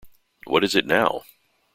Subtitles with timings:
[0.47, 1.25] What is it now?